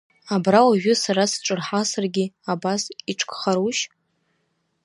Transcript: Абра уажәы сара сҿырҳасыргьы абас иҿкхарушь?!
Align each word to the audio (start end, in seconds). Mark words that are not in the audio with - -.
Абра 0.35 0.61
уажәы 0.67 0.93
сара 1.03 1.23
сҿырҳасыргьы 1.31 2.25
абас 2.53 2.81
иҿкхарушь?! 3.11 3.83